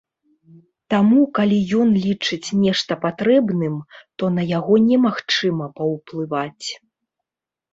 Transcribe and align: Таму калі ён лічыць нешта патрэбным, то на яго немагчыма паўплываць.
Таму 0.93 1.19
калі 1.39 1.59
ён 1.81 1.89
лічыць 2.05 2.55
нешта 2.63 2.97
патрэбным, 3.05 3.75
то 4.23 4.33
на 4.39 4.43
яго 4.57 4.73
немагчыма 4.89 5.65
паўплываць. 5.77 6.67